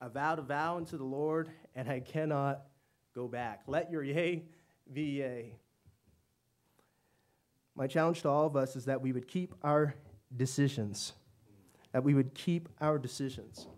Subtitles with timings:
[0.00, 2.62] I vowed a vow unto the Lord, and I cannot
[3.14, 3.62] go back.
[3.66, 4.44] Let your yea
[4.92, 5.54] be yea.
[7.74, 9.94] My challenge to all of us is that we would keep our
[10.36, 11.14] decisions,
[11.92, 13.68] that we would keep our decisions.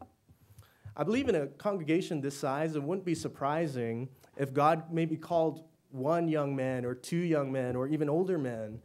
[0.96, 5.64] I believe in a congregation this size, it wouldn't be surprising if God maybe called
[5.90, 8.80] one young man or two young men or even older men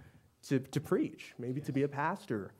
[0.47, 2.53] to, to preach, maybe to be a pastor.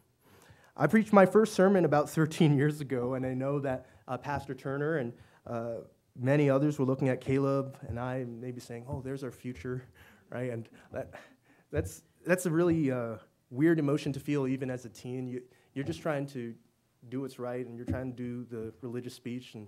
[0.76, 4.54] I preached my first sermon about 13 years ago, and I know that uh, Pastor
[4.54, 5.14] Turner and
[5.48, 5.76] uh,
[6.20, 9.84] many others were looking at Caleb and I, maybe saying, "Oh, there's our future,"
[10.30, 10.52] right?
[10.52, 11.14] And that,
[11.72, 13.16] that's that's a really uh,
[13.50, 15.28] weird emotion to feel, even as a teen.
[15.28, 15.42] You,
[15.74, 16.54] you're just trying to
[17.10, 19.68] do what's right, and you're trying to do the religious speech, and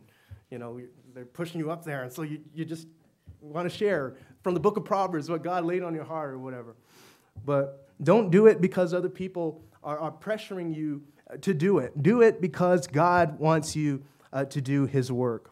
[0.49, 0.79] you know
[1.13, 2.88] they're pushing you up there, and so you, you just
[3.41, 6.40] want to share from the book of Proverbs what God laid on your heart or
[6.40, 6.76] whatever.
[7.45, 12.02] But don't do it because other people are, are pressuring you uh, to do it.
[12.02, 14.04] Do it because God wants you
[14.35, 15.52] uh, to do His work.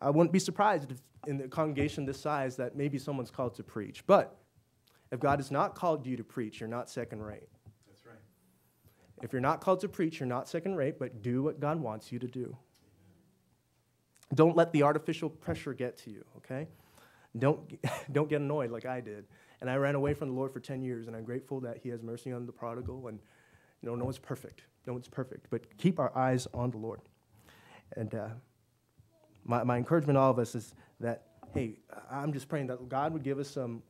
[0.00, 3.62] I wouldn't be surprised if in a congregation this size that maybe someone's called to
[3.62, 4.06] preach.
[4.06, 4.36] But
[5.10, 7.48] if God has not called you to preach, you're not second rate.
[7.88, 8.18] That's right.
[9.22, 12.12] If you're not called to preach, you're not second rate, but do what God wants
[12.12, 12.56] you to do.
[14.34, 16.68] Don't let the artificial pressure get to you, okay?
[17.38, 17.60] Don't,
[18.12, 19.26] don't get annoyed like I did.
[19.60, 21.88] And I ran away from the Lord for 10 years, and I'm grateful that He
[21.90, 23.08] has mercy on the prodigal.
[23.08, 23.18] And,
[23.80, 24.62] you know, no one's perfect.
[24.86, 25.46] No one's perfect.
[25.48, 27.00] But keep our eyes on the Lord.
[27.96, 28.28] And uh,
[29.44, 31.78] my, my encouragement to all of us is that, hey,
[32.10, 33.82] I'm just praying that God would give us some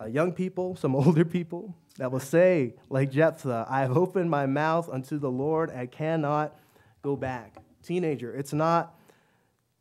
[0.00, 4.46] uh, young people, some older people that will say, like Jephthah, I have opened my
[4.46, 6.58] mouth unto the Lord, I cannot
[7.02, 7.56] go back.
[7.82, 8.94] Teenager, it's not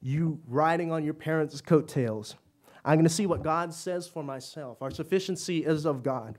[0.02, 2.36] you riding on your parents' coattails.
[2.84, 4.82] I'm going to see what God says for myself.
[4.82, 6.38] Our sufficiency is of God.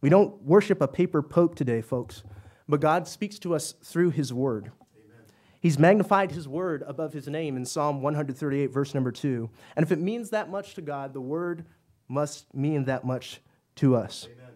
[0.00, 2.22] We don't worship a paper pope today, folks,
[2.68, 4.70] but God speaks to us through his word.
[5.60, 9.48] He's magnified his word above his name in Psalm 138, verse number 2.
[9.76, 11.66] And if it means that much to God, the word
[12.08, 13.40] must mean that much
[13.76, 14.26] to us.
[14.32, 14.54] Amen.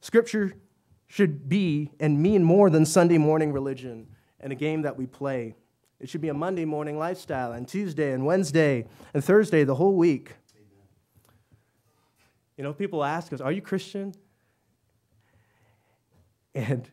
[0.00, 0.54] Scripture
[1.06, 4.06] should be and mean more than Sunday morning religion
[4.40, 5.54] and a game that we play.
[6.00, 9.94] It should be a Monday morning lifestyle, and Tuesday and Wednesday and Thursday, the whole
[9.94, 10.32] week.
[10.56, 10.86] Amen.
[12.56, 14.14] You know, people ask us, Are you Christian?
[16.54, 16.88] And,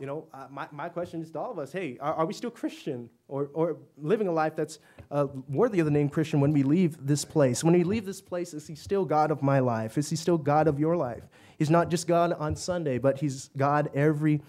[0.00, 2.32] you know, uh, my, my question is to all of us hey, are, are we
[2.32, 4.78] still Christian or, or living a life that's
[5.10, 7.62] uh, worthy of the name Christian when we leave this place?
[7.62, 9.98] When we leave this place, is He still God of my life?
[9.98, 11.28] Is He still God of your life?
[11.58, 14.40] He's not just God on Sunday, but He's God every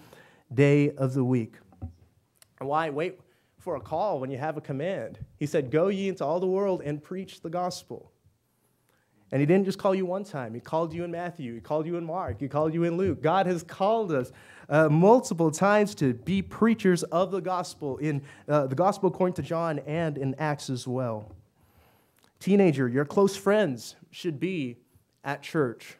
[0.52, 1.56] day of the week.
[2.58, 3.20] And why wait
[3.58, 5.18] for a call when you have a command?
[5.36, 8.10] He said, Go ye into all the world and preach the gospel.
[9.32, 10.52] And he didn't just call you one time.
[10.52, 11.54] He called you in Matthew.
[11.54, 12.38] He called you in Mark.
[12.38, 13.22] He called you in Luke.
[13.22, 14.30] God has called us
[14.72, 19.42] uh, multiple times to be preachers of the gospel in uh, the gospel according to
[19.42, 21.30] John and in Acts as well.
[22.40, 24.78] Teenager, your close friends should be
[25.24, 25.98] at church.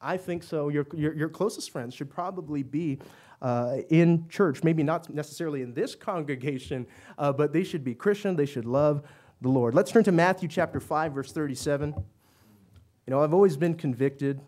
[0.00, 0.68] I think so.
[0.68, 3.00] Your, your, your closest friends should probably be
[3.42, 4.62] uh, in church.
[4.62, 6.86] Maybe not necessarily in this congregation,
[7.18, 8.36] uh, but they should be Christian.
[8.36, 9.02] They should love
[9.40, 9.74] the Lord.
[9.74, 11.92] Let's turn to Matthew chapter 5, verse 37.
[11.92, 14.40] You know, I've always been convicted,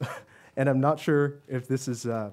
[0.56, 2.32] and I'm not sure if this is uh,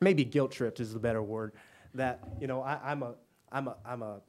[0.00, 1.52] maybe guilt tripped is the better word.
[1.94, 3.14] That you know, I, am a,
[3.50, 4.20] I'm a, I'm a,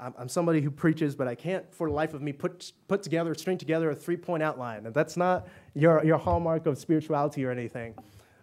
[0.00, 3.34] I'm, somebody who preaches, but I can't, for the life of me, put put together,
[3.34, 7.50] string together a three point outline, and that's not your your hallmark of spirituality or
[7.50, 7.94] anything.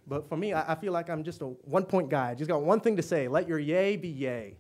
[0.08, 2.32] But for me, I, I feel like I'm just a one point guy.
[2.32, 4.56] I just got one thing to say let your yea be yea,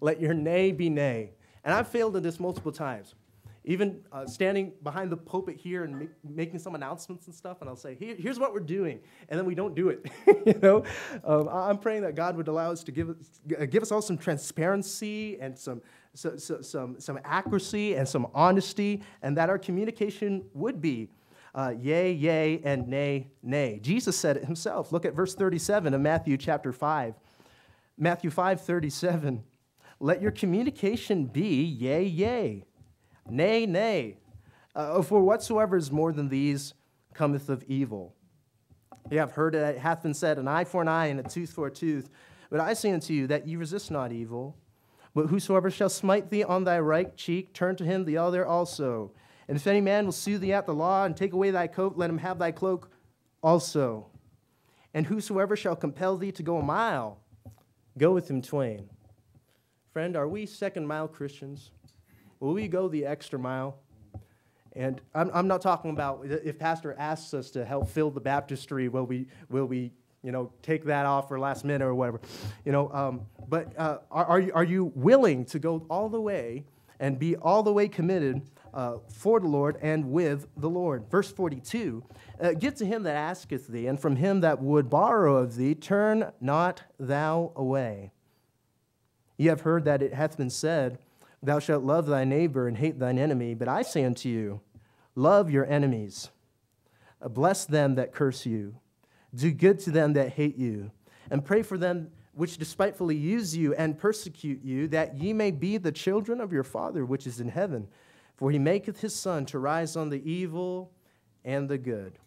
[0.00, 1.32] let your nay be nay.
[1.64, 3.14] And I've failed in this multiple times.
[3.64, 7.76] Even uh, standing behind the pulpit here and making some announcements and stuff, and I'll
[7.76, 10.06] say, Here, here's what we're doing, and then we don't do it.
[10.46, 10.84] you know,
[11.24, 14.16] um, I'm praying that God would allow us to give us, give us all some
[14.16, 15.82] transparency and some,
[16.14, 21.10] so, so, some, some accuracy and some honesty, and that our communication would be
[21.54, 23.80] uh, yea, yea, and nay, nay.
[23.82, 24.92] Jesus said it himself.
[24.92, 27.14] Look at verse 37 of Matthew chapter 5.
[27.96, 29.42] Matthew 5 37.
[30.00, 32.64] Let your communication be yea, yea,
[33.30, 34.16] nay, nay.
[34.74, 36.74] Uh, for whatsoever is more than these
[37.14, 38.14] cometh of evil.
[39.10, 41.22] You have heard that it hath been said, an eye for an eye and a
[41.22, 42.10] tooth for a tooth.
[42.50, 44.56] But I say unto you that ye resist not evil.
[45.14, 49.12] But whosoever shall smite thee on thy right cheek, turn to him the other also.
[49.48, 51.96] And if any man will sue thee at the law and take away thy coat,
[51.96, 52.90] let him have thy cloak
[53.42, 54.06] also.
[54.94, 57.18] And whosoever shall compel thee to go a mile,
[57.96, 58.88] go with him twain.
[59.92, 61.72] Friend, are we second mile Christians?
[62.40, 63.78] Will we go the extra mile?
[64.74, 68.88] And I'm, I'm not talking about if pastor asks us to help fill the baptistry,
[68.88, 69.92] will we, will we
[70.22, 72.20] you know, take that off for last minute or whatever.
[72.64, 76.20] You know, um, but uh, are, are, you, are you willing to go all the
[76.20, 76.64] way
[77.00, 78.42] and be all the way committed
[78.74, 81.08] uh, for the Lord and with the Lord?
[81.10, 82.04] Verse 42
[82.40, 86.30] uh, to him that asketh thee, and from him that would borrow of thee, turn
[86.40, 88.12] not thou away.
[89.36, 90.98] Ye have heard that it hath been said,
[91.42, 93.54] Thou shalt love thy neighbor and hate thine enemy.
[93.54, 94.60] But I say unto you,
[95.14, 96.30] Love your enemies,
[97.20, 98.76] bless them that curse you
[99.34, 100.90] do good to them that hate you,
[101.30, 105.76] and pray for them which despitefully use you and persecute you, that ye may be
[105.76, 107.88] the children of your Father which is in heaven.
[108.36, 110.92] For he maketh his sun to rise on the evil
[111.44, 112.18] and the good,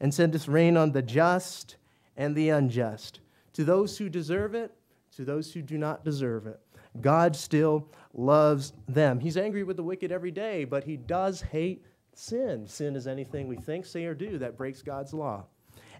[0.00, 1.76] and sendeth rain on the just
[2.16, 3.20] and the unjust.
[3.54, 4.72] To those who deserve it,
[5.16, 6.60] to those who do not deserve it.
[7.00, 9.20] God still loves them.
[9.20, 11.84] He's angry with the wicked every day, but he does hate
[12.14, 12.66] sin.
[12.66, 15.44] Sin is anything we think, say, or do that breaks God's law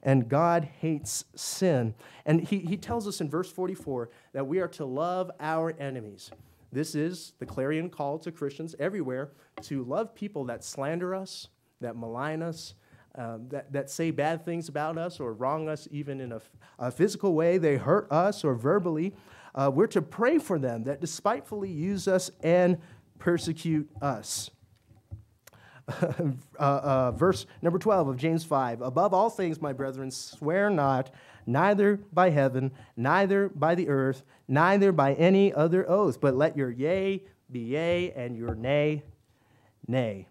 [0.02, 1.94] and God hates sin.
[2.24, 6.30] And he, he tells us in verse 44 that we are to love our enemies.
[6.70, 9.30] This is the clarion call to Christians everywhere
[9.62, 11.48] to love people that slander us,
[11.80, 12.74] that malign us,
[13.14, 16.40] um, that, that say bad things about us or wrong us even in a,
[16.78, 17.58] a physical way.
[17.58, 19.14] They hurt us or verbally.
[19.58, 22.78] Uh, we're to pray for them that despitefully use us and
[23.18, 24.50] persecute us.
[25.88, 31.10] uh, uh, verse number 12 of James 5 Above all things, my brethren, swear not,
[31.44, 36.70] neither by heaven, neither by the earth, neither by any other oath, but let your
[36.70, 39.02] yea be yea and your nay,
[39.88, 40.28] nay.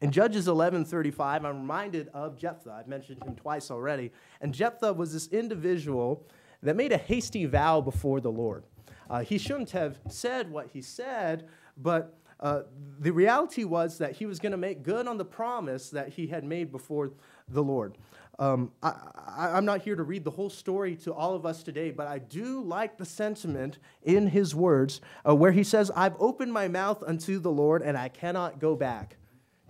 [0.00, 2.70] In Judges 11:35, I'm reminded of Jephthah.
[2.70, 4.12] I've mentioned him twice already.
[4.40, 6.28] And Jephthah was this individual
[6.64, 8.64] that made a hasty vow before the Lord.
[9.08, 11.46] Uh, he shouldn't have said what he said,
[11.76, 12.62] but uh,
[12.98, 16.26] the reality was that he was going to make good on the promise that he
[16.26, 17.12] had made before
[17.48, 17.96] the Lord.
[18.38, 21.92] Um, I, am not here to read the whole story to all of us today,
[21.92, 26.52] but I do like the sentiment in his words uh, where he says, I've opened
[26.52, 29.16] my mouth unto the Lord and I cannot go back.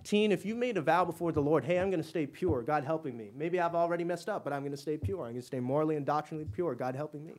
[0.05, 2.61] Teen, if you made a vow before the Lord, hey, I'm going to stay pure,
[2.61, 3.31] God helping me.
[3.35, 5.25] Maybe I've already messed up, but I'm going to stay pure.
[5.25, 7.33] I'm going to stay morally and doctrinally pure, God helping me.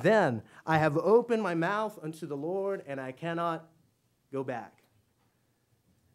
[0.00, 3.68] Then I have opened my mouth unto the Lord and I cannot
[4.32, 4.82] go back.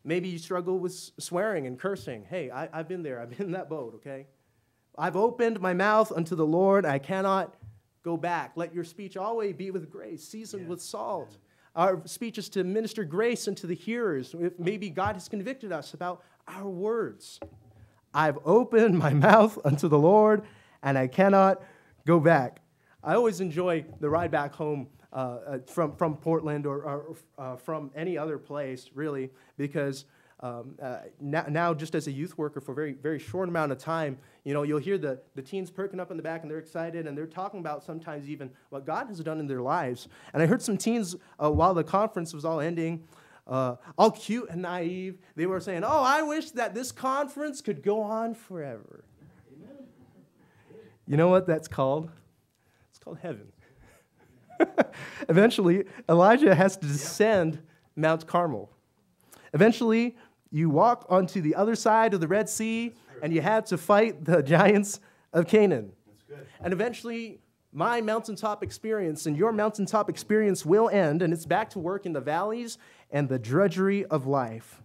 [0.04, 2.26] Maybe you struggle with swearing and cursing.
[2.28, 3.20] Hey, I, have been there.
[3.20, 4.28] I've been in that boat, okay?
[4.98, 6.86] I've opened my mouth unto the Lord.
[6.86, 7.54] I cannot
[8.04, 8.54] go back.
[8.56, 11.38] Let your speech always be with grace, seasoned with salt.
[11.78, 14.36] Our speech is to minister grace unto the hearers.
[14.38, 17.40] If maybe God has convicted us about our words.
[18.16, 20.42] I've opened my mouth unto the Lord,
[20.82, 21.62] and I cannot
[22.08, 22.62] go back.
[23.04, 27.56] I always enjoy the ride back home uh, uh, from, from Portland or, or uh,
[27.58, 30.06] from any other place, really, because
[30.40, 33.72] um, uh, now, now, just as a youth worker for a very, very short amount
[33.72, 36.52] of time, you know, you'll hear the, the teens perking up in the back and
[36.52, 40.08] they're excited and they're talking about sometimes even what God has done in their lives.
[40.34, 43.04] And I heard some teens uh, while the conference was all ending,
[43.48, 47.82] uh, all cute and naive, they were saying, Oh, I wish that this conference could
[47.82, 49.04] go on forever.
[51.08, 52.12] You know what that's called?
[52.90, 53.52] It's called heaven.
[55.30, 57.60] Eventually, Elijah has to descend
[57.96, 58.70] Mount Carmel.
[59.54, 60.16] Eventually,
[60.52, 64.26] you walk onto the other side of the Red Sea and you have to fight
[64.26, 65.00] the giants
[65.34, 65.92] of Canaan.
[66.62, 67.40] And eventually,
[67.72, 72.14] my mountaintop experience and your mountaintop experience will end, and it's back to work in
[72.14, 72.78] the valleys
[73.12, 74.82] and the drudgery of life.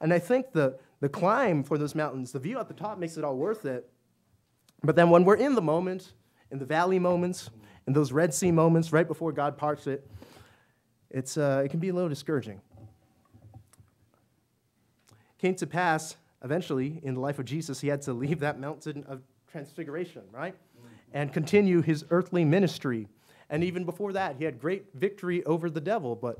[0.00, 3.16] And I think the, the climb for those mountains, the view at the top makes
[3.16, 3.88] it all worth it.
[4.82, 6.14] But then when we're in the moment,
[6.50, 7.50] in the valley moments,
[7.86, 10.08] in those Red Sea moments right before God parts it,
[11.10, 12.60] it's, uh, it can be a little discouraging.
[15.42, 19.02] Came to pass eventually in the life of Jesus, he had to leave that mountain
[19.08, 20.54] of transfiguration, right?
[21.12, 23.08] And continue his earthly ministry.
[23.50, 26.38] And even before that, he had great victory over the devil, but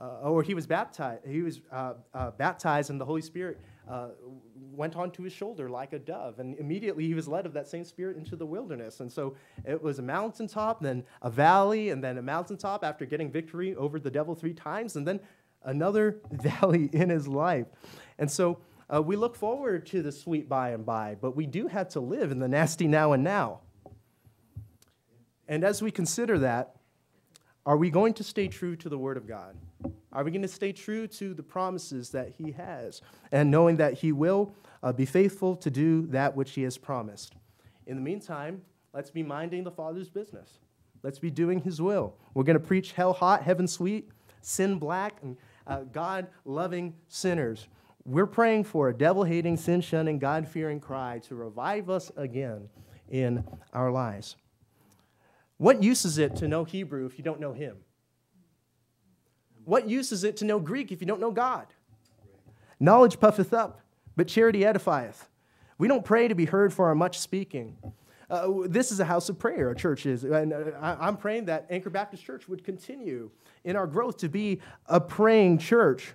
[0.00, 1.22] uh, or he was baptized.
[1.26, 3.58] He was uh, uh, baptized, and the Holy Spirit
[3.90, 4.10] uh,
[4.54, 6.38] went onto his shoulder like a dove.
[6.38, 9.00] And immediately he was led of that same spirit into the wilderness.
[9.00, 9.34] And so
[9.64, 13.98] it was a mountaintop, then a valley, and then a mountaintop after getting victory over
[13.98, 15.18] the devil three times, and then
[15.66, 17.66] another valley in his life.
[18.18, 18.58] And so
[18.92, 22.00] uh, we look forward to the sweet by and by, but we do have to
[22.00, 23.60] live in the nasty now and now.
[25.48, 26.76] And as we consider that,
[27.66, 29.56] are we going to stay true to the Word of God?
[30.12, 33.94] Are we going to stay true to the promises that He has and knowing that
[33.94, 37.34] He will uh, be faithful to do that which He has promised?
[37.86, 38.62] In the meantime,
[38.94, 40.58] let's be minding the Father's business.
[41.02, 42.14] Let's be doing His will.
[42.34, 44.10] We're going to preach hell hot, heaven sweet,
[44.42, 47.68] sin black, and uh, God loving sinners.
[48.04, 52.68] We're praying for a devil hating, sin shunning, God fearing cry to revive us again
[53.08, 54.36] in our lives.
[55.58, 57.78] What use is it to know Hebrew if you don't know Him?
[59.64, 61.66] What use is it to know Greek if you don't know God?
[62.78, 63.80] Knowledge puffeth up,
[64.14, 65.24] but charity edifieth.
[65.78, 67.76] We don't pray to be heard for our much speaking.
[68.28, 70.24] Uh, this is a house of prayer, a church is.
[70.24, 73.30] And uh, I, am praying that Anchor Baptist Church would continue
[73.64, 76.14] in our growth to be a praying church.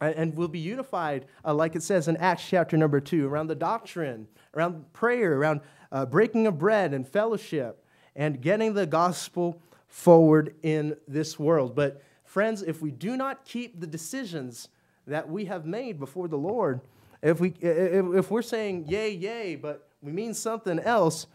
[0.00, 3.54] And we'll be unified, uh, like it says in Acts chapter number two, around the
[3.54, 5.60] doctrine, around prayer, around
[5.92, 7.84] uh, breaking of bread and fellowship,
[8.16, 11.76] and getting the gospel forward in this world.
[11.76, 14.70] But, friends, if we do not keep the decisions
[15.06, 16.80] that we have made before the Lord,
[17.22, 21.26] if, we, if we're saying yea, yea, but we mean something else,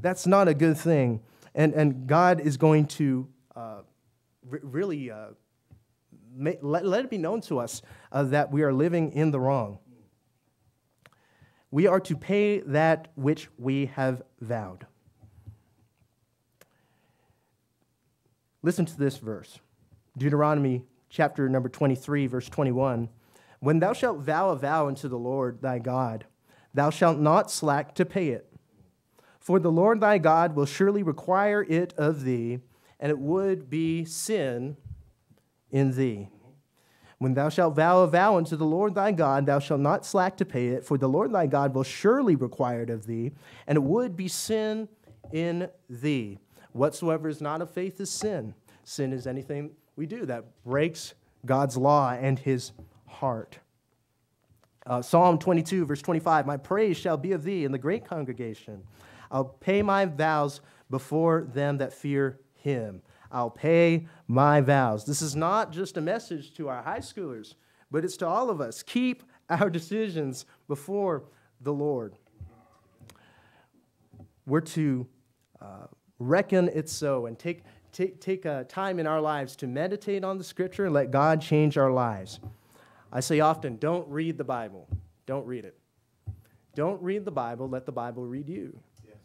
[0.00, 1.20] that's not a good thing.
[1.54, 3.82] And, and God is going to uh,
[4.44, 5.28] really uh,
[6.36, 9.78] let, let it be known to us uh, that we are living in the wrong.
[11.70, 14.86] We are to pay that which we have vowed.
[18.62, 19.60] Listen to this verse
[20.18, 23.08] Deuteronomy chapter number 23, verse 21.
[23.60, 26.24] When thou shalt vow a vow unto the Lord thy God,
[26.74, 28.46] thou shalt not slack to pay it.
[29.38, 32.60] For the Lord thy God will surely require it of thee,
[32.98, 34.76] and it would be sin
[35.70, 36.28] in thee.
[37.18, 40.36] When thou shalt vow a vow unto the Lord thy God, thou shalt not slack
[40.38, 43.32] to pay it, for the Lord thy God will surely require it of thee,
[43.66, 44.88] and it would be sin
[45.32, 46.38] in thee.
[46.72, 48.54] Whatsoever is not of faith is sin.
[48.84, 52.72] Sin is anything we do that breaks God's law and his
[53.06, 53.58] heart.
[54.86, 58.82] Uh, Psalm 22, verse 25 My praise shall be of thee in the great congregation.
[59.30, 63.02] I'll pay my vows before them that fear him.
[63.30, 65.04] I'll pay my vows.
[65.04, 67.54] This is not just a message to our high schoolers,
[67.90, 68.82] but it's to all of us.
[68.82, 71.24] Keep our decisions before
[71.60, 72.16] the Lord.
[74.46, 75.06] We're to
[75.60, 75.86] uh,
[76.18, 80.38] reckon it so and take, take, take a time in our lives to meditate on
[80.38, 82.40] the scripture and let God change our lives.
[83.12, 84.88] I say often, don't read the Bible.
[85.26, 85.76] Don't read it.
[86.74, 88.78] Don't read the Bible, let the Bible read you.
[89.04, 89.14] Yes.
[89.14, 89.16] Yes.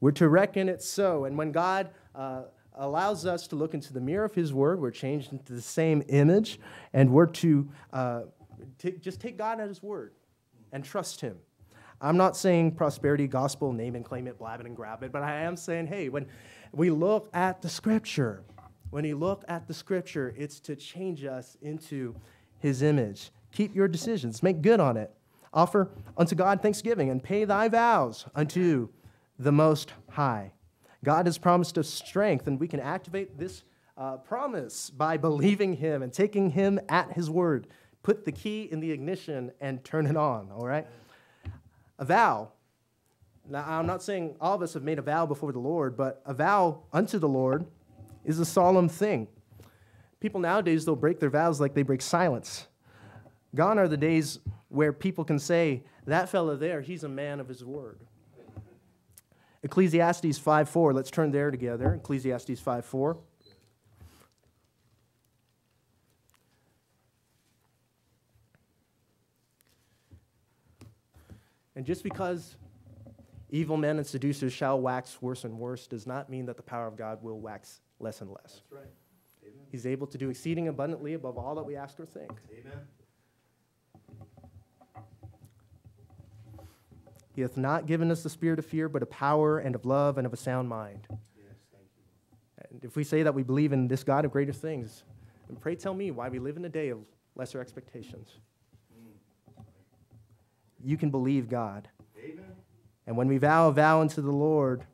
[0.00, 1.24] We're to reckon it so.
[1.24, 2.42] And when God uh,
[2.74, 6.02] allows us to look into the mirror of His Word, we're changed into the same
[6.08, 6.60] image,
[6.92, 8.22] and we're to uh,
[9.00, 10.12] just take God at His Word
[10.72, 11.36] and trust Him.
[12.00, 15.24] I'm not saying prosperity gospel, name and claim it, blab it and grab it, but
[15.24, 16.26] I am saying, hey, when
[16.72, 18.44] we look at the Scripture,
[18.90, 22.14] when you look at the Scripture, it's to change us into
[22.58, 23.30] his image.
[23.52, 25.12] Keep your decisions, make good on it.
[25.52, 28.88] Offer unto God thanksgiving and pay thy vows unto
[29.38, 30.52] the Most High.
[31.04, 33.62] God has promised us strength, and we can activate this
[33.96, 37.68] uh, promise by believing Him and taking Him at His word.
[38.02, 40.86] Put the key in the ignition and turn it on, all right?
[41.98, 42.52] A vow.
[43.48, 46.22] Now, I'm not saying all of us have made a vow before the Lord, but
[46.26, 47.66] a vow unto the Lord
[48.24, 49.26] is a solemn thing.
[50.20, 52.66] People nowadays, they'll break their vows like they break silence.
[53.54, 57.48] Gone are the days where people can say, that fellow there, he's a man of
[57.48, 58.00] his word.
[59.62, 61.94] Ecclesiastes 5.4, let's turn there together.
[61.94, 63.18] Ecclesiastes 5.4.
[71.74, 72.56] And just because
[73.50, 76.88] evil men and seducers shall wax worse and worse does not mean that the power
[76.88, 78.62] of God will wax less and less.
[78.70, 78.90] That's right.
[79.70, 82.32] He's able to do exceeding abundantly above all that we ask or think.
[82.50, 82.80] Amen.
[87.34, 90.18] He hath not given us the spirit of fear, but of power and of love
[90.18, 91.06] and of a sound mind.
[91.08, 92.66] Yes, thank you.
[92.70, 95.04] And if we say that we believe in this God of greater things,
[95.46, 96.98] then pray tell me why we live in a day of
[97.36, 98.40] lesser expectations.
[98.92, 99.64] Mm.
[100.82, 101.88] You can believe God.
[102.18, 102.56] Amen.
[103.06, 104.84] And when we vow a vow unto the Lord,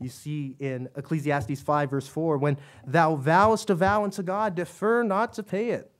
[0.00, 5.02] you see in Ecclesiastes 5, verse 4 when thou vowest a vow unto God, defer
[5.02, 5.90] not to pay it,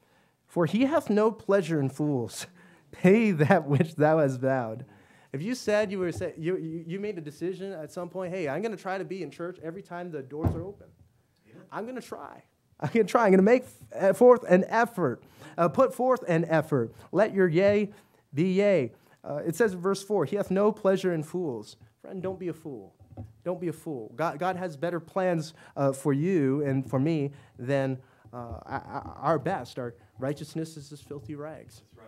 [0.46, 2.46] for he hath no pleasure in fools.
[2.90, 4.86] Pay that which thou hast vowed.
[5.32, 8.62] If you said you were you, you made a decision at some point, hey, I'm
[8.62, 10.86] going to try to be in church every time the doors are open.
[11.70, 12.42] I'm going to try.
[12.80, 13.24] I'm going to try.
[13.26, 13.66] I'm going to make
[14.16, 15.22] forth an effort.
[15.56, 16.94] Uh, put forth an effort.
[17.12, 17.90] Let your yea
[18.32, 18.92] be yea.
[19.22, 21.76] Uh, it says in verse 4, He hath no pleasure in fools.
[22.00, 22.94] Friend, don't be a fool.
[23.44, 24.12] Don't be a fool.
[24.16, 27.98] God, God has better plans uh, for you and for me than
[28.32, 28.58] uh,
[29.16, 29.78] our best.
[29.78, 31.76] Our righteousness is as filthy rags.
[31.76, 32.06] That's right.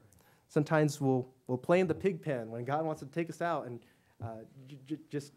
[0.00, 0.26] That's right.
[0.48, 3.66] Sometimes we'll, we'll play in the pig pen when God wants to take us out
[3.66, 3.80] and
[4.22, 4.28] uh,
[5.10, 5.32] just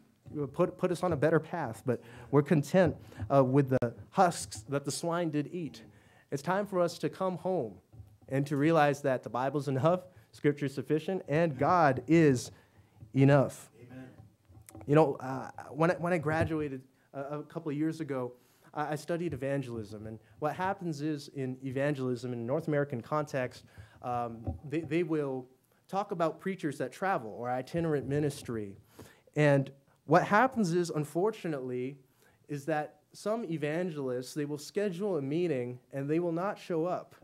[0.52, 2.00] put, put us on a better path, but
[2.30, 2.96] we're content
[3.32, 5.82] uh, with the husks that the swine did eat.
[6.30, 7.74] It's time for us to come home
[8.28, 10.00] and to realize that the Bible's enough,
[10.32, 12.50] Scripture is sufficient, and God is
[13.14, 13.70] enough.
[14.88, 16.80] You know, uh, when, I, when I graduated
[17.12, 18.32] a, a couple of years ago,
[18.72, 20.06] I, I studied evangelism.
[20.06, 23.64] And what happens is in evangelism, in North American context,
[24.00, 25.46] um, they, they will
[25.88, 28.78] talk about preachers that travel or itinerant ministry.
[29.36, 29.70] And
[30.06, 31.98] what happens is, unfortunately,
[32.48, 37.14] is that some evangelists, they will schedule a meeting and they will not show up.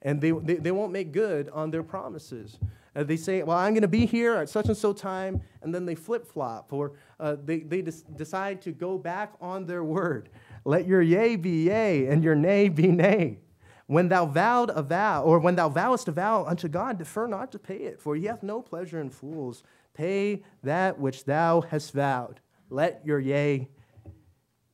[0.00, 2.58] And they, they, they won't make good on their promises.
[2.94, 5.74] Uh, they say, well, I'm going to be here at such and so time, and
[5.74, 10.28] then they flip flop, or uh, they, they decide to go back on their word.
[10.64, 13.38] Let your yea be yea, and your nay be nay.
[13.86, 17.50] When thou vowed a vow, or when thou vowest a vow unto God, defer not
[17.52, 19.62] to pay it, for he hath no pleasure in fools.
[19.94, 22.40] Pay that which thou hast vowed.
[22.70, 23.68] Let your yea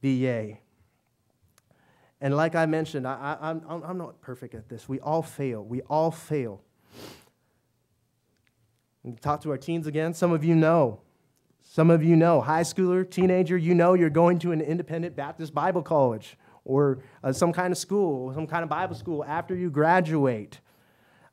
[0.01, 0.61] be yea.
[2.21, 4.89] And like I mentioned, I, I, I'm, I'm not perfect at this.
[4.89, 5.65] We all fail.
[5.65, 6.63] We all fail.
[9.21, 10.15] Talk to our teens again.
[10.15, 11.01] Some of you know.
[11.63, 12.41] Some of you know.
[12.41, 17.33] High schooler, teenager, you know you're going to an independent Baptist Bible college or uh,
[17.33, 20.59] some kind of school, some kind of Bible school after you graduate.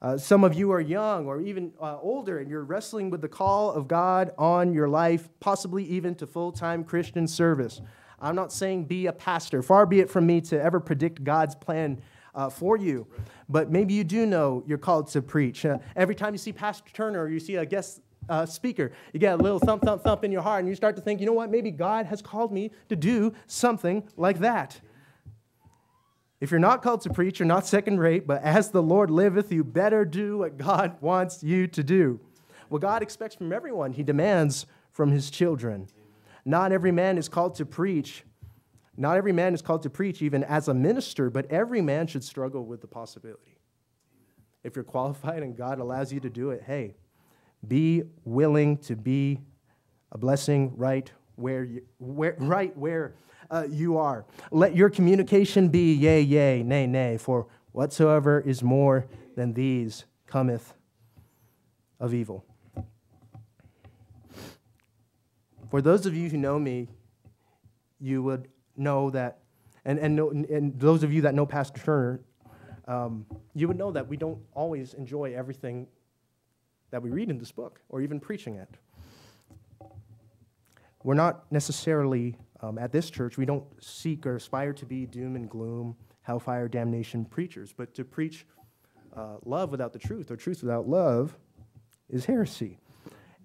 [0.04, 3.28] Uh, some of you are young or even uh, older and you're wrestling with the
[3.28, 7.82] call of God on your life, possibly even to full time Christian service.
[8.20, 9.64] I'm not saying be a pastor.
[9.64, 12.02] Far be it from me to ever predict God's plan
[12.36, 13.08] uh, for you.
[13.50, 15.66] But maybe you do know you're called to preach.
[15.66, 19.20] Uh, every time you see Pastor Turner or you see a guest uh, speaker, you
[19.20, 21.26] get a little thump, thump, thump in your heart, and you start to think, you
[21.26, 24.80] know what, maybe God has called me to do something like that.
[26.44, 29.50] If you're not called to preach, you're not second rate, but as the Lord liveth,
[29.52, 32.20] you better do what God wants you to do.
[32.68, 35.88] What God expects from everyone, He demands from His children.
[36.44, 38.26] Not every man is called to preach.
[38.96, 42.24] Not every man is called to preach, even as a minister, but every man should
[42.24, 43.58] struggle with the possibility.
[44.64, 46.96] If you're qualified and God allows you to do it, hey,
[47.68, 49.40] be willing to be
[50.12, 53.16] a blessing right where you, where, right where
[53.50, 54.26] uh, you are.
[54.52, 60.74] Let your communication be yea, yea, nay, nay, for whatsoever is more than these cometh
[62.00, 62.46] of evil.
[65.70, 66.90] For those of you who know me,
[68.00, 69.40] you would know that,
[69.86, 72.22] and, and, know, and those of you that know Pastor Turner,
[72.88, 75.88] um, you would know that we don't always enjoy everything
[76.92, 78.70] that we read in this book or even preaching it.
[81.04, 85.36] We're not necessarily, um, at this church, we don't seek or aspire to be doom
[85.36, 88.46] and gloom, hellfire, damnation preachers, but to preach
[89.16, 91.38] uh, love without the truth or truth without love
[92.10, 92.80] is heresy.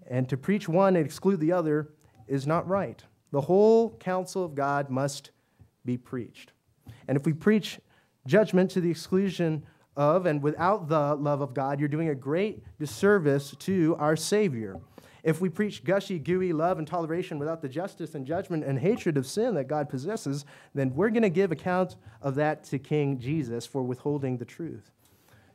[0.09, 1.91] And to preach one and exclude the other
[2.27, 3.03] is not right.
[3.31, 5.31] The whole counsel of God must
[5.85, 6.53] be preached.
[7.07, 7.81] And if we preach
[8.27, 9.65] judgment to the exclusion
[9.97, 14.77] of and without the love of God, you're doing a great disservice to our Savior.
[15.25, 19.17] If we preach gushy, gooey love and toleration without the justice and judgment and hatred
[19.17, 23.19] of sin that God possesses, then we're going to give account of that to King
[23.19, 24.91] Jesus for withholding the truth.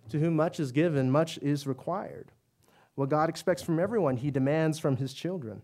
[0.10, 2.32] To whom much is given, much is required.
[2.96, 5.62] What God expects from everyone, He demands from His children.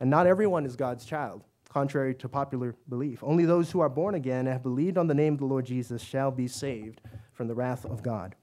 [0.00, 3.22] And not everyone is God's child, contrary to popular belief.
[3.22, 5.66] Only those who are born again and have believed on the name of the Lord
[5.66, 7.00] Jesus shall be saved
[7.32, 8.34] from the wrath of God.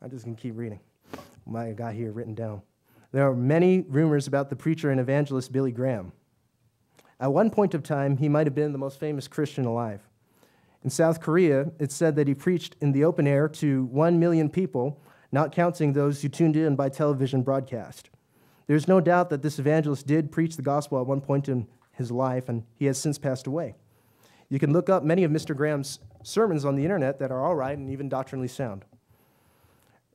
[0.00, 0.80] I'm just going to keep reading.
[1.46, 2.62] My got here written down.
[3.10, 6.12] There are many rumors about the preacher and evangelist Billy Graham.
[7.20, 10.02] At one point of time, he might have been the most famous Christian alive.
[10.84, 14.48] In South Korea, it's said that he preached in the open air to one million
[14.48, 18.10] people, not counting those who tuned in by television broadcast.
[18.68, 22.12] There's no doubt that this evangelist did preach the gospel at one point in his
[22.12, 23.74] life, and he has since passed away.
[24.50, 25.56] You can look up many of Mr.
[25.56, 28.84] Graham's sermons on the internet that are all right and even doctrinally sound.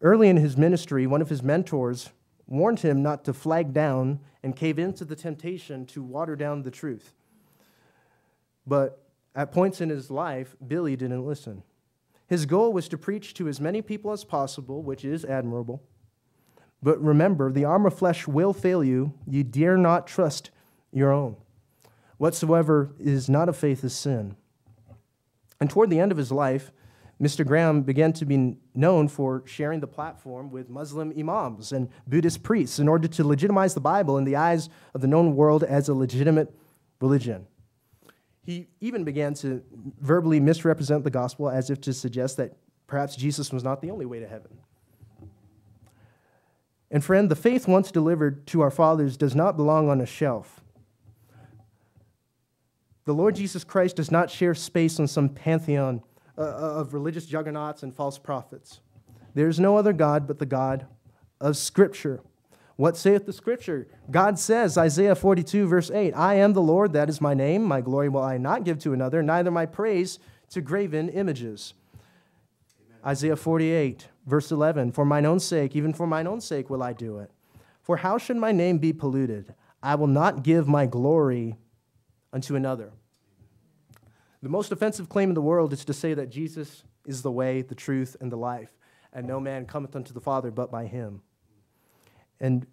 [0.01, 2.11] Early in his ministry, one of his mentors
[2.45, 6.71] warned him not to flag down and cave into the temptation to water down the
[6.71, 7.13] truth.
[8.67, 9.03] But
[9.35, 11.63] at points in his life, Billy didn't listen.
[12.27, 15.81] His goal was to preach to as many people as possible, which is admirable.
[16.84, 19.13] But remember, the arm of flesh will fail you.
[19.26, 20.52] You dare not trust
[20.91, 21.38] your own.
[22.17, 24.36] Whatsoever is not of faith is sin.
[25.62, 26.72] And toward the end of his life,
[27.22, 27.46] Mr.
[27.46, 32.80] Graham began to be known for sharing the platform with Muslim imams and Buddhist priests
[32.80, 35.93] in order to legitimize the Bible in the eyes of the known world as a
[35.93, 36.54] legitimate
[37.00, 37.48] religion.
[38.46, 39.63] He even began to
[40.02, 44.06] verbally misrepresent the gospel as if to suggest that perhaps Jesus was not the only
[44.06, 44.60] way to heaven.
[46.93, 50.62] And friend, the faith once delivered to our fathers does not belong on a shelf.
[53.06, 56.03] The Lord Jesus Christ does not share space on some pantheon
[56.38, 58.79] uh, uh, of religious juggernauts and false prophets.
[59.34, 60.86] There is no other God but the God
[61.41, 62.21] of Scripture.
[62.75, 63.88] What saith the scripture?
[64.10, 67.63] God says, Isaiah 42, verse 8, I am the Lord, that is my name.
[67.63, 70.17] My glory will I not give to another, neither my praise
[70.49, 71.75] to graven images.
[72.88, 72.99] Amen.
[73.06, 76.93] Isaiah 48, verse 11, For mine own sake, even for mine own sake will I
[76.93, 77.31] do it.
[77.81, 79.53] For how should my name be polluted?
[79.81, 81.57] I will not give my glory
[82.31, 82.91] unto another.
[84.41, 87.62] The most offensive claim in the world is to say that Jesus is the way,
[87.62, 88.71] the truth, and the life,
[89.12, 91.21] and no man cometh unto the Father but by him.
[92.39, 92.65] And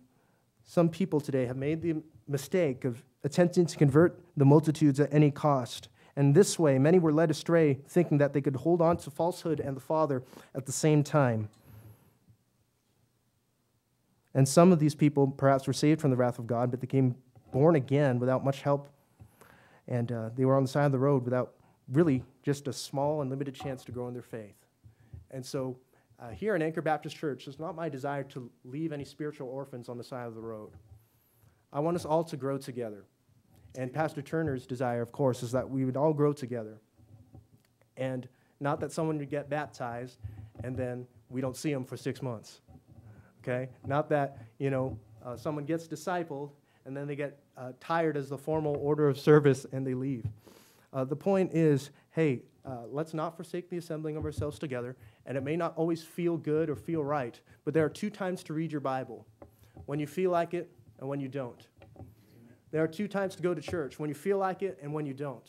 [0.64, 5.30] some people today have made the mistake of attempting to convert the multitudes at any
[5.30, 5.88] cost.
[6.20, 9.58] And this way, many were led astray, thinking that they could hold on to falsehood
[9.58, 10.22] and the Father
[10.54, 11.48] at the same time.
[14.34, 16.86] And some of these people perhaps were saved from the wrath of God, but they
[16.86, 17.14] came
[17.52, 18.90] born again without much help.
[19.88, 21.54] And uh, they were on the side of the road without
[21.90, 24.66] really just a small and limited chance to grow in their faith.
[25.30, 25.78] And so
[26.18, 29.88] uh, here in Anchor Baptist Church, it's not my desire to leave any spiritual orphans
[29.88, 30.72] on the side of the road.
[31.72, 33.06] I want us all to grow together.
[33.76, 36.78] And Pastor Turner's desire, of course, is that we would all grow together.
[37.96, 38.28] And
[38.58, 40.18] not that someone would get baptized
[40.64, 42.60] and then we don't see them for six months.
[43.42, 43.68] Okay?
[43.86, 46.50] Not that, you know, uh, someone gets discipled
[46.84, 50.26] and then they get uh, tired as the formal order of service and they leave.
[50.92, 54.96] Uh, the point is hey, uh, let's not forsake the assembling of ourselves together.
[55.26, 58.42] And it may not always feel good or feel right, but there are two times
[58.44, 59.26] to read your Bible
[59.86, 61.68] when you feel like it and when you don't.
[62.70, 65.06] There are two times to go to church when you feel like it and when
[65.06, 65.44] you don't.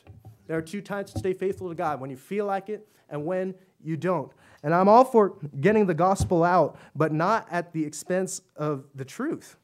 [0.48, 3.26] There are two times to stay faithful to God when you feel like it and
[3.26, 4.32] when you don't.
[4.64, 9.06] And I'm all for getting the gospel out, but not at the expense of the
[9.06, 9.58] truth.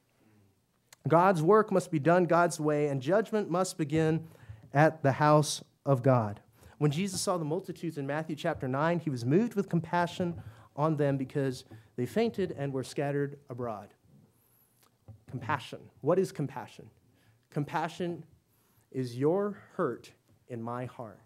[1.06, 4.26] God's work must be done God's way, and judgment must begin
[4.74, 6.40] at the house of God.
[6.78, 10.40] When Jesus saw the multitudes in Matthew chapter 9, he was moved with compassion
[10.76, 11.64] on them because
[11.96, 13.88] they fainted and were scattered abroad.
[15.30, 15.80] Compassion.
[16.02, 16.88] What is compassion?
[17.50, 18.24] Compassion
[18.90, 20.12] is your hurt
[20.48, 21.20] in my heart.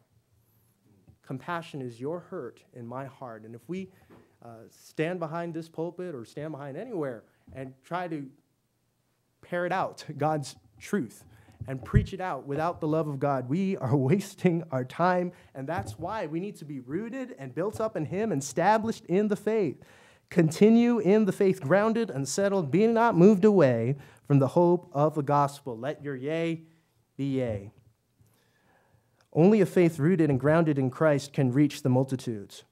[1.26, 3.44] Compassion is your hurt in my heart.
[3.44, 3.90] And if we
[4.44, 8.26] uh, stand behind this pulpit or stand behind anywhere and try to
[9.40, 11.24] parrot out God's truth,
[11.66, 15.32] and preach it out without the love of God, we are wasting our time.
[15.54, 19.04] And that's why we need to be rooted and built up in Him and established
[19.06, 19.82] in the faith.
[20.30, 23.96] Continue in the faith, grounded and settled, be not moved away
[24.32, 25.76] from the hope of the gospel.
[25.76, 26.62] Let your yea
[27.18, 27.70] be yea.
[29.30, 32.64] Only a faith rooted and grounded in Christ can reach the multitudes.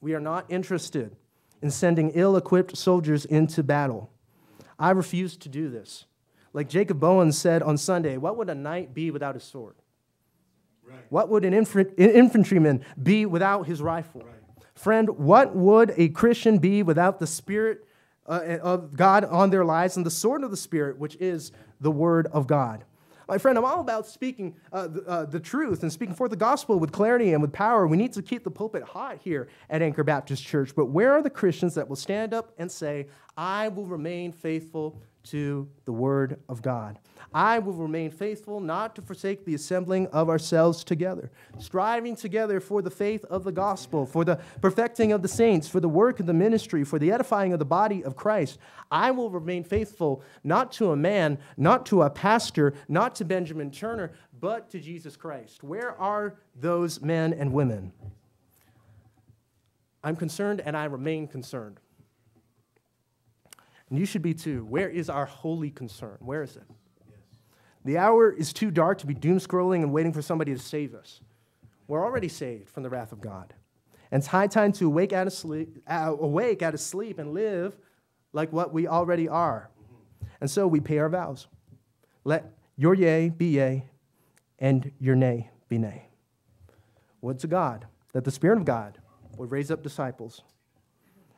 [0.00, 1.14] We are not interested
[1.62, 4.10] in sending ill equipped soldiers into battle.
[4.76, 6.06] I refuse to do this.
[6.52, 9.76] Like Jacob Bowen said on Sunday, what would a knight be without his sword?
[10.84, 10.98] Right.
[11.10, 14.22] What would an infantryman be without his rifle?
[14.22, 14.34] Right.
[14.74, 17.86] Friend, what would a Christian be without the Spirit
[18.26, 21.90] uh, of God on their lives and the sword of the Spirit, which is the
[21.90, 22.84] Word of God?
[23.26, 26.36] My friend, I'm all about speaking uh, the, uh, the, truth and speaking forth the
[26.36, 27.86] gospel with clarity and with power.
[27.86, 30.74] We need to keep the pulpit hot here at Anchor Baptist Church.
[30.76, 33.06] But where are the Christians that will stand up and say,
[33.36, 36.98] I will remain faithful to the word of God.
[37.32, 42.80] I will remain faithful not to forsake the assembling of ourselves together, striving together for
[42.80, 46.26] the faith of the gospel, for the perfecting of the saints, for the work of
[46.26, 48.58] the ministry, for the edifying of the body of Christ.
[48.90, 53.72] I will remain faithful not to a man, not to a pastor, not to Benjamin
[53.72, 55.64] Turner, but to Jesus Christ.
[55.64, 57.92] Where are those men and women?
[60.04, 61.80] I'm concerned and I remain concerned.
[63.94, 64.64] And you should be too.
[64.64, 66.16] Where is our holy concern?
[66.18, 66.64] Where is it?
[67.08, 67.38] Yes.
[67.84, 70.96] The hour is too dark to be doom scrolling and waiting for somebody to save
[70.96, 71.20] us.
[71.86, 73.54] We're already saved from the wrath of God.
[74.10, 77.34] And it's high time to awake out of sleep, uh, awake out of sleep and
[77.34, 77.76] live
[78.32, 79.70] like what we already are.
[80.40, 81.46] And so we pay our vows.
[82.24, 83.84] Let your yea be yea
[84.58, 86.08] and your nay be nay.
[87.20, 88.98] Would to God that the Spirit of God
[89.36, 90.42] would raise up disciples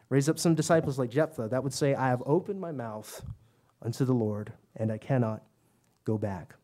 [0.08, 3.24] Raise up some disciples like Jephthah that would say, I have opened my mouth
[3.82, 5.42] unto the Lord, and I cannot
[6.04, 6.54] go back.